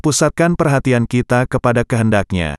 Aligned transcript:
Pusatkan 0.00 0.56
perhatian 0.56 1.04
kita 1.04 1.44
kepada 1.44 1.84
kehendaknya. 1.84 2.56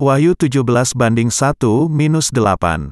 Wahyu 0.00 0.32
17 0.32 0.64
banding 0.96 1.28
1 1.28 1.92
minus 1.92 2.32
8 2.32 2.88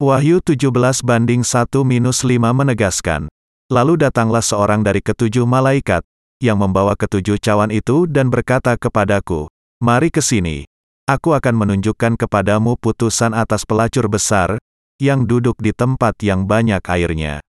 Wahyu 0.00 0.40
17 0.40 1.04
banding 1.04 1.44
1 1.44 1.68
minus 1.84 2.24
5 2.24 2.40
menegaskan. 2.40 3.28
Lalu 3.68 4.00
datanglah 4.00 4.40
seorang 4.40 4.80
dari 4.80 5.04
ketujuh 5.04 5.44
malaikat, 5.44 6.00
yang 6.40 6.56
membawa 6.56 6.96
ketujuh 6.96 7.36
cawan 7.36 7.68
itu 7.68 8.08
dan 8.08 8.32
berkata 8.32 8.80
kepadaku, 8.80 9.52
Mari 9.84 10.08
ke 10.08 10.24
sini. 10.24 10.64
Aku 11.04 11.36
akan 11.36 11.52
menunjukkan 11.52 12.16
kepadamu 12.16 12.80
putusan 12.80 13.36
atas 13.36 13.68
pelacur 13.68 14.08
besar, 14.08 14.56
yang 14.96 15.28
duduk 15.28 15.60
di 15.60 15.76
tempat 15.76 16.16
yang 16.24 16.48
banyak 16.48 16.80
airnya. 16.80 17.44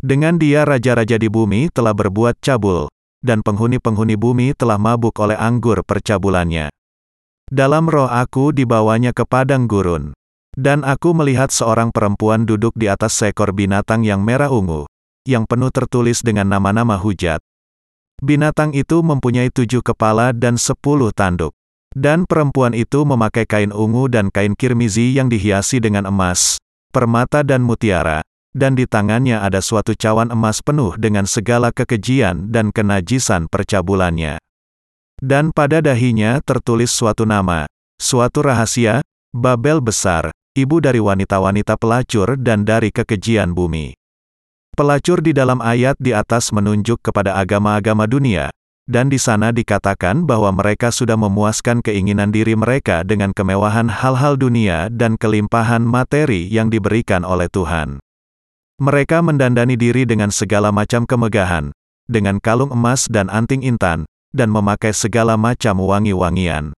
Dengan 0.00 0.40
dia 0.40 0.64
raja-raja 0.64 1.20
di 1.20 1.28
bumi 1.28 1.68
telah 1.68 1.92
berbuat 1.92 2.40
cabul, 2.40 2.88
dan 3.20 3.44
penghuni-penghuni 3.44 4.16
bumi 4.16 4.56
telah 4.56 4.80
mabuk 4.80 5.12
oleh 5.20 5.36
anggur 5.36 5.84
percabulannya. 5.84 6.72
Dalam 7.52 7.84
roh 7.84 8.08
aku 8.08 8.56
dibawanya 8.56 9.12
ke 9.12 9.28
padang 9.28 9.68
gurun. 9.68 10.16
Dan 10.50 10.82
aku 10.82 11.14
melihat 11.14 11.54
seorang 11.54 11.94
perempuan 11.94 12.42
duduk 12.42 12.74
di 12.74 12.90
atas 12.90 13.14
seekor 13.14 13.54
binatang 13.54 14.02
yang 14.02 14.18
merah 14.24 14.50
ungu, 14.50 14.82
yang 15.22 15.46
penuh 15.46 15.70
tertulis 15.70 16.26
dengan 16.26 16.50
nama-nama 16.50 16.98
hujat. 16.98 17.38
Binatang 18.18 18.74
itu 18.74 18.98
mempunyai 19.04 19.52
tujuh 19.54 19.78
kepala 19.84 20.34
dan 20.34 20.58
sepuluh 20.58 21.14
tanduk. 21.14 21.54
Dan 21.90 22.22
perempuan 22.22 22.70
itu 22.70 23.02
memakai 23.02 23.46
kain 23.46 23.74
ungu 23.74 24.06
dan 24.06 24.30
kain 24.30 24.54
kirmizi 24.54 25.10
yang 25.14 25.26
dihiasi 25.26 25.82
dengan 25.82 26.06
emas, 26.06 26.58
permata 26.94 27.42
dan 27.42 27.66
mutiara, 27.66 28.22
dan 28.50 28.74
di 28.74 28.86
tangannya 28.86 29.38
ada 29.38 29.62
suatu 29.62 29.94
cawan 29.94 30.34
emas 30.34 30.58
penuh 30.60 30.98
dengan 30.98 31.26
segala 31.26 31.70
kekejian 31.70 32.50
dan 32.50 32.74
kenajisan 32.74 33.46
percabulannya. 33.46 34.42
Dan 35.20 35.52
pada 35.52 35.84
dahinya 35.84 36.40
tertulis 36.40 36.90
suatu 36.90 37.28
nama, 37.28 37.68
suatu 38.00 38.40
rahasia, 38.40 39.04
Babel 39.30 39.78
besar, 39.78 40.34
ibu 40.58 40.82
dari 40.82 40.98
wanita-wanita 40.98 41.78
pelacur 41.78 42.34
dan 42.34 42.66
dari 42.66 42.90
kekejian 42.90 43.54
bumi. 43.54 43.94
Pelacur 44.74 45.22
di 45.22 45.30
dalam 45.30 45.62
ayat 45.62 45.94
di 46.02 46.10
atas 46.10 46.50
menunjuk 46.50 46.98
kepada 46.98 47.38
agama-agama 47.38 48.10
dunia, 48.10 48.50
dan 48.90 49.06
di 49.06 49.22
sana 49.22 49.54
dikatakan 49.54 50.26
bahwa 50.26 50.50
mereka 50.50 50.90
sudah 50.90 51.14
memuaskan 51.14 51.78
keinginan 51.78 52.34
diri 52.34 52.58
mereka 52.58 53.06
dengan 53.06 53.30
kemewahan 53.30 53.86
hal-hal 53.86 54.34
dunia 54.34 54.90
dan 54.90 55.14
kelimpahan 55.14 55.86
materi 55.86 56.50
yang 56.50 56.74
diberikan 56.74 57.22
oleh 57.22 57.46
Tuhan. 57.46 58.02
Mereka 58.80 59.20
mendandani 59.20 59.76
diri 59.76 60.08
dengan 60.08 60.32
segala 60.32 60.72
macam 60.72 61.04
kemegahan, 61.04 61.68
dengan 62.08 62.40
kalung 62.40 62.72
emas 62.72 63.04
dan 63.12 63.28
anting 63.28 63.60
intan, 63.60 64.08
dan 64.32 64.48
memakai 64.48 64.96
segala 64.96 65.36
macam 65.36 65.84
wangi-wangian. 65.84 66.72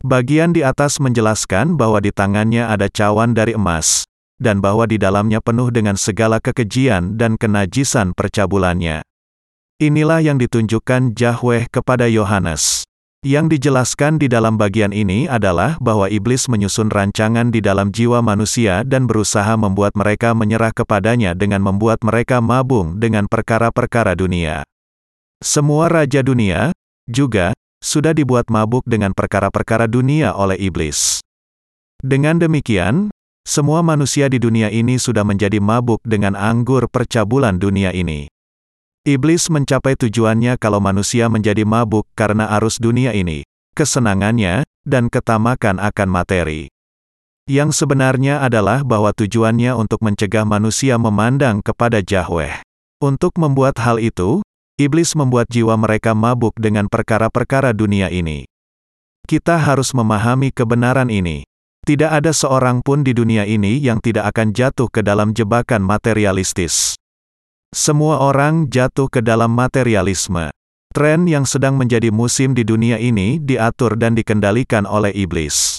Bagian 0.00 0.56
di 0.56 0.64
atas 0.64 0.96
menjelaskan 0.96 1.76
bahwa 1.76 2.00
di 2.00 2.16
tangannya 2.16 2.64
ada 2.64 2.88
cawan 2.88 3.36
dari 3.36 3.52
emas, 3.52 4.08
dan 4.40 4.64
bahwa 4.64 4.88
di 4.88 4.96
dalamnya 4.96 5.44
penuh 5.44 5.68
dengan 5.68 6.00
segala 6.00 6.40
kekejian 6.40 7.20
dan 7.20 7.36
kenajisan 7.36 8.16
percabulannya. 8.16 9.04
Inilah 9.84 10.24
yang 10.24 10.40
ditunjukkan 10.40 11.12
Yahweh 11.12 11.68
kepada 11.68 12.08
Yohanes. 12.08 12.87
Yang 13.26 13.58
dijelaskan 13.58 14.22
di 14.22 14.30
dalam 14.30 14.54
bagian 14.54 14.94
ini 14.94 15.26
adalah 15.26 15.74
bahwa 15.82 16.06
iblis 16.06 16.46
menyusun 16.46 16.86
rancangan 16.86 17.50
di 17.50 17.58
dalam 17.58 17.90
jiwa 17.90 18.22
manusia 18.22 18.86
dan 18.86 19.10
berusaha 19.10 19.58
membuat 19.58 19.98
mereka 19.98 20.38
menyerah 20.38 20.70
kepadanya 20.70 21.34
dengan 21.34 21.66
membuat 21.66 21.98
mereka 22.06 22.38
mabung 22.38 23.02
dengan 23.02 23.26
perkara-perkara 23.26 24.14
dunia. 24.14 24.62
Semua 25.42 25.90
raja 25.90 26.22
dunia, 26.22 26.70
juga, 27.10 27.58
sudah 27.82 28.14
dibuat 28.14 28.46
mabuk 28.54 28.86
dengan 28.86 29.10
perkara-perkara 29.10 29.90
dunia 29.90 30.38
oleh 30.38 30.54
iblis. 30.54 31.18
Dengan 31.98 32.38
demikian, 32.38 33.10
semua 33.42 33.82
manusia 33.82 34.30
di 34.30 34.38
dunia 34.38 34.70
ini 34.70 34.94
sudah 34.94 35.26
menjadi 35.26 35.58
mabuk 35.58 35.98
dengan 36.06 36.38
anggur 36.38 36.86
percabulan 36.86 37.58
dunia 37.58 37.90
ini. 37.90 38.30
Iblis 39.06 39.46
mencapai 39.46 39.94
tujuannya 39.94 40.58
kalau 40.58 40.82
manusia 40.82 41.30
menjadi 41.30 41.62
mabuk 41.62 42.08
karena 42.18 42.50
arus 42.58 42.82
dunia 42.82 43.14
ini, 43.14 43.46
kesenangannya, 43.78 44.66
dan 44.82 45.06
ketamakan 45.06 45.78
akan 45.78 46.08
materi. 46.10 46.66
Yang 47.48 47.80
sebenarnya 47.80 48.42
adalah 48.42 48.82
bahwa 48.82 49.14
tujuannya 49.14 49.72
untuk 49.78 50.04
mencegah 50.04 50.44
manusia 50.44 50.98
memandang 50.98 51.64
kepada 51.64 52.02
Yahweh. 52.04 52.60
Untuk 52.98 53.38
membuat 53.38 53.78
hal 53.78 54.02
itu, 54.02 54.42
Iblis 54.74 55.14
membuat 55.14 55.46
jiwa 55.46 55.78
mereka 55.78 56.12
mabuk 56.18 56.58
dengan 56.58 56.90
perkara-perkara 56.90 57.70
dunia 57.70 58.10
ini. 58.10 58.44
Kita 59.24 59.56
harus 59.62 59.94
memahami 59.94 60.50
kebenaran 60.50 61.08
ini. 61.08 61.46
Tidak 61.86 62.10
ada 62.10 62.34
seorang 62.34 62.82
pun 62.84 63.00
di 63.06 63.14
dunia 63.14 63.46
ini 63.46 63.78
yang 63.80 64.02
tidak 64.02 64.34
akan 64.34 64.52
jatuh 64.52 64.92
ke 64.92 65.00
dalam 65.00 65.32
jebakan 65.32 65.80
materialistis. 65.80 66.97
Semua 67.78 68.18
orang 68.18 68.66
jatuh 68.66 69.06
ke 69.06 69.22
dalam 69.22 69.54
materialisme. 69.54 70.50
Tren 70.90 71.30
yang 71.30 71.46
sedang 71.46 71.78
menjadi 71.78 72.10
musim 72.10 72.50
di 72.50 72.66
dunia 72.66 72.98
ini 72.98 73.38
diatur 73.38 73.94
dan 73.94 74.18
dikendalikan 74.18 74.82
oleh 74.82 75.14
iblis. 75.14 75.78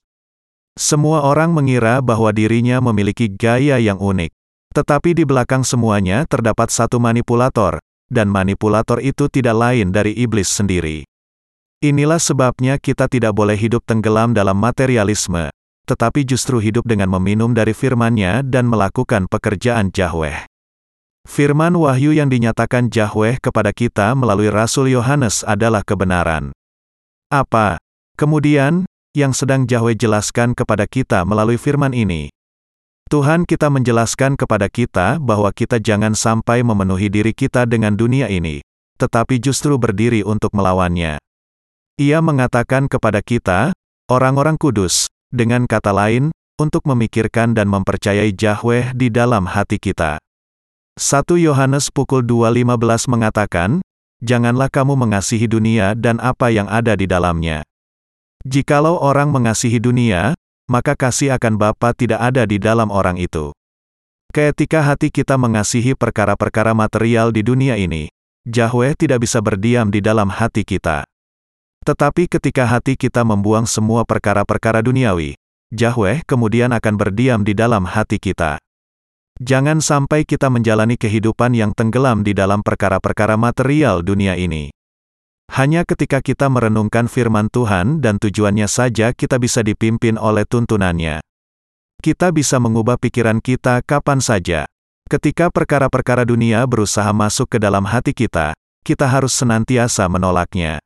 Semua 0.79 1.27
orang 1.27 1.51
mengira 1.51 1.99
bahwa 1.99 2.31
dirinya 2.31 2.79
memiliki 2.79 3.27
gaya 3.27 3.83
yang 3.83 3.99
unik. 3.99 4.31
Tetapi 4.71 5.11
di 5.11 5.27
belakang 5.27 5.67
semuanya 5.67 6.23
terdapat 6.23 6.71
satu 6.71 7.03
manipulator, 7.03 7.83
dan 8.07 8.31
manipulator 8.31 9.03
itu 9.03 9.27
tidak 9.27 9.59
lain 9.59 9.91
dari 9.91 10.15
iblis 10.15 10.47
sendiri. 10.47 11.03
Inilah 11.83 12.23
sebabnya 12.23 12.79
kita 12.79 13.11
tidak 13.11 13.35
boleh 13.35 13.59
hidup 13.59 13.83
tenggelam 13.83 14.31
dalam 14.31 14.55
materialisme, 14.55 15.51
tetapi 15.83 16.23
justru 16.23 16.63
hidup 16.63 16.87
dengan 16.87 17.11
meminum 17.11 17.51
dari 17.51 17.75
firman-Nya 17.75 18.47
dan 18.47 18.71
melakukan 18.71 19.27
pekerjaan 19.27 19.91
Yahweh. 19.91 20.47
Firman 21.29 21.77
wahyu 21.77 22.09
yang 22.09 22.25
dinyatakan 22.25 22.89
Yahweh 22.89 23.37
kepada 23.37 23.69
kita 23.69 24.17
melalui 24.17 24.49
Rasul 24.49 24.89
Yohanes 24.89 25.45
adalah 25.45 25.85
kebenaran. 25.85 26.49
Apa, 27.29 27.77
kemudian, 28.17 28.89
yang 29.13 29.37
sedang 29.37 29.69
Yahweh 29.69 29.93
jelaskan 29.93 30.57
kepada 30.57 30.89
kita 30.89 31.21
melalui 31.29 31.61
firman 31.61 31.93
ini? 31.93 32.33
Tuhan 33.13 33.45
kita 33.45 33.69
menjelaskan 33.69 34.41
kepada 34.41 34.73
kita 34.73 35.21
bahwa 35.21 35.53
kita 35.53 35.77
jangan 35.77 36.17
sampai 36.17 36.65
memenuhi 36.65 37.13
diri 37.13 37.37
kita 37.37 37.69
dengan 37.69 37.93
dunia 37.93 38.25
ini, 38.25 38.65
tetapi 38.97 39.37
justru 39.37 39.77
berdiri 39.77 40.25
untuk 40.25 40.49
melawannya. 40.57 41.21
Ia 42.01 42.25
mengatakan 42.25 42.89
kepada 42.89 43.21
kita, 43.21 43.77
orang-orang 44.09 44.57
kudus, 44.57 45.05
dengan 45.29 45.69
kata 45.69 45.93
lain, 45.93 46.33
untuk 46.57 46.89
memikirkan 46.89 47.53
dan 47.53 47.69
mempercayai 47.69 48.33
Yahweh 48.33 48.97
di 48.97 49.13
dalam 49.13 49.45
hati 49.45 49.77
kita. 49.77 50.17
1 50.99 51.39
Yohanes 51.39 51.95
pukul 51.95 52.27
2.15 52.27 53.07
mengatakan, 53.07 53.79
Janganlah 54.19 54.67
kamu 54.67 54.99
mengasihi 54.99 55.47
dunia 55.47 55.95
dan 55.95 56.19
apa 56.19 56.51
yang 56.51 56.67
ada 56.67 56.91
di 56.99 57.07
dalamnya. 57.07 57.63
Jikalau 58.43 58.99
orang 58.99 59.31
mengasihi 59.31 59.79
dunia, 59.79 60.35
maka 60.67 60.99
kasih 60.99 61.39
akan 61.39 61.55
Bapa 61.55 61.95
tidak 61.95 62.19
ada 62.19 62.43
di 62.43 62.59
dalam 62.59 62.91
orang 62.91 63.15
itu. 63.15 63.55
Ketika 64.35 64.83
hati 64.83 65.07
kita 65.07 65.39
mengasihi 65.39 65.95
perkara-perkara 65.95 66.75
material 66.75 67.31
di 67.31 67.47
dunia 67.47 67.79
ini, 67.79 68.11
Yahweh 68.43 68.91
tidak 68.99 69.23
bisa 69.23 69.39
berdiam 69.39 69.87
di 69.87 70.03
dalam 70.03 70.27
hati 70.27 70.67
kita. 70.67 71.07
Tetapi 71.87 72.27
ketika 72.27 72.67
hati 72.67 72.99
kita 72.99 73.23
membuang 73.23 73.63
semua 73.63 74.03
perkara-perkara 74.03 74.83
duniawi, 74.83 75.39
Yahweh 75.71 76.27
kemudian 76.27 76.75
akan 76.75 76.99
berdiam 76.99 77.39
di 77.47 77.55
dalam 77.55 77.87
hati 77.87 78.19
kita. 78.19 78.59
Jangan 79.39 79.79
sampai 79.79 80.27
kita 80.27 80.51
menjalani 80.51 80.99
kehidupan 80.99 81.55
yang 81.55 81.71
tenggelam 81.71 82.27
di 82.27 82.35
dalam 82.35 82.59
perkara-perkara 82.59 83.39
material 83.39 84.03
dunia 84.03 84.35
ini. 84.35 84.67
Hanya 85.55 85.87
ketika 85.87 86.19
kita 86.19 86.51
merenungkan 86.51 87.07
firman 87.07 87.47
Tuhan 87.47 88.03
dan 88.03 88.19
tujuannya 88.19 88.67
saja 88.67 89.15
kita 89.15 89.39
bisa 89.39 89.63
dipimpin 89.63 90.19
oleh 90.19 90.43
tuntunannya. 90.43 91.23
Kita 92.03 92.35
bisa 92.35 92.59
mengubah 92.59 92.99
pikiran 92.99 93.39
kita 93.39 93.79
kapan 93.87 94.19
saja. 94.19 94.67
Ketika 95.07 95.47
perkara-perkara 95.47 96.27
dunia 96.27 96.67
berusaha 96.67 97.09
masuk 97.15 97.55
ke 97.55 97.57
dalam 97.63 97.87
hati 97.87 98.11
kita, 98.11 98.51
kita 98.83 99.07
harus 99.07 99.31
senantiasa 99.31 100.03
menolaknya. 100.11 100.83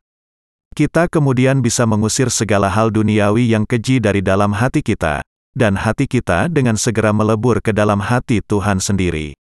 Kita 0.78 1.10
kemudian 1.10 1.66
bisa 1.66 1.90
mengusir 1.90 2.30
segala 2.30 2.70
hal 2.70 2.94
duniawi 2.94 3.50
yang 3.50 3.66
keji 3.66 3.98
dari 3.98 4.22
dalam 4.22 4.54
hati 4.54 4.86
kita, 4.86 5.26
dan 5.54 5.78
hati 5.78 6.10
kita 6.10 6.50
dengan 6.50 6.78
segera 6.78 7.14
melebur 7.14 7.62
ke 7.62 7.74
dalam 7.74 8.02
hati 8.02 8.42
Tuhan 8.42 8.82
sendiri. 8.82 9.38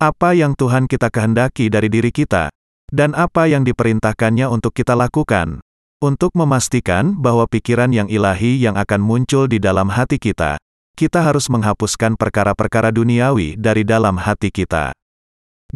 Apa 0.00 0.32
yang 0.32 0.56
Tuhan 0.56 0.88
kita 0.88 1.12
kehendaki 1.12 1.68
dari 1.68 1.92
diri 1.92 2.08
kita, 2.08 2.48
dan 2.88 3.12
apa 3.12 3.48
yang 3.48 3.64
diperintahkannya 3.64 4.48
untuk 4.48 4.72
kita 4.72 4.96
lakukan. 4.96 5.60
Untuk 6.00 6.32
memastikan 6.32 7.12
bahwa 7.12 7.44
pikiran 7.44 7.92
yang 7.92 8.08
ilahi 8.08 8.56
yang 8.56 8.80
akan 8.80 9.04
muncul 9.04 9.44
di 9.44 9.60
dalam 9.60 9.92
hati 9.92 10.16
kita, 10.16 10.56
kita 10.96 11.20
harus 11.20 11.52
menghapuskan 11.52 12.16
perkara-perkara 12.16 12.88
duniawi 12.88 13.60
dari 13.60 13.84
dalam 13.84 14.16
hati 14.16 14.48
kita. 14.48 14.96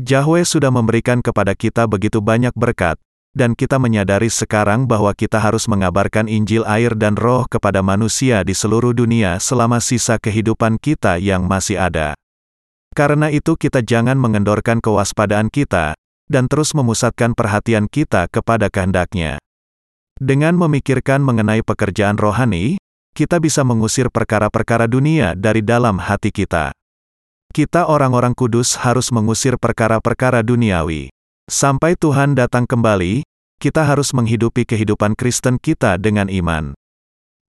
Yahweh 0.00 0.48
sudah 0.48 0.72
memberikan 0.72 1.20
kepada 1.20 1.52
kita 1.52 1.84
begitu 1.84 2.24
banyak 2.24 2.56
berkat, 2.56 2.96
dan 3.34 3.58
kita 3.58 3.82
menyadari 3.82 4.30
sekarang 4.30 4.86
bahwa 4.86 5.10
kita 5.12 5.42
harus 5.42 5.66
mengabarkan 5.66 6.30
Injil 6.30 6.62
air 6.64 6.94
dan 6.94 7.18
roh 7.18 7.44
kepada 7.50 7.82
manusia 7.82 8.46
di 8.46 8.54
seluruh 8.54 8.94
dunia 8.94 9.42
selama 9.42 9.82
sisa 9.82 10.16
kehidupan 10.22 10.78
kita 10.78 11.18
yang 11.18 11.44
masih 11.44 11.76
ada. 11.76 12.14
Karena 12.94 13.28
itu 13.34 13.58
kita 13.58 13.82
jangan 13.82 14.14
mengendorkan 14.14 14.78
kewaspadaan 14.78 15.50
kita, 15.50 15.98
dan 16.30 16.46
terus 16.46 16.72
memusatkan 16.72 17.34
perhatian 17.34 17.90
kita 17.90 18.30
kepada 18.30 18.70
kehendaknya. 18.70 19.42
Dengan 20.14 20.54
memikirkan 20.54 21.18
mengenai 21.18 21.66
pekerjaan 21.66 22.14
rohani, 22.14 22.78
kita 23.14 23.42
bisa 23.42 23.66
mengusir 23.66 24.10
perkara-perkara 24.10 24.86
dunia 24.86 25.34
dari 25.34 25.62
dalam 25.62 25.98
hati 26.02 26.30
kita. 26.30 26.74
Kita 27.54 27.86
orang-orang 27.86 28.34
kudus 28.34 28.74
harus 28.82 29.14
mengusir 29.14 29.54
perkara-perkara 29.58 30.42
duniawi. 30.42 31.13
Sampai 31.44 31.92
Tuhan 32.00 32.32
datang 32.32 32.64
kembali, 32.64 33.20
kita 33.60 33.84
harus 33.84 34.16
menghidupi 34.16 34.64
kehidupan 34.64 35.12
Kristen 35.12 35.60
kita 35.60 36.00
dengan 36.00 36.32
iman. 36.32 36.72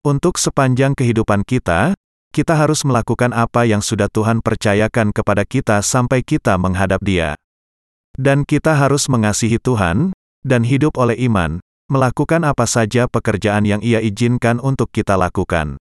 Untuk 0.04 0.36
sepanjang 0.36 0.92
kehidupan 0.92 1.48
kita, 1.48 1.96
kita 2.28 2.54
harus 2.60 2.84
melakukan 2.84 3.32
apa 3.32 3.64
yang 3.64 3.80
sudah 3.80 4.12
Tuhan 4.12 4.44
percayakan 4.44 5.16
kepada 5.16 5.48
kita 5.48 5.80
sampai 5.80 6.20
kita 6.20 6.60
menghadap 6.60 7.00
Dia. 7.00 7.40
Dan 8.20 8.44
kita 8.44 8.76
harus 8.76 9.08
mengasihi 9.08 9.56
Tuhan, 9.56 10.12
dan 10.44 10.68
hidup 10.68 11.00
oleh 11.00 11.16
iman, 11.24 11.64
melakukan 11.88 12.44
apa 12.44 12.68
saja 12.68 13.08
pekerjaan 13.08 13.64
yang 13.64 13.80
Ia 13.80 14.04
izinkan 14.04 14.60
untuk 14.60 14.92
kita 14.92 15.16
lakukan. 15.16 15.80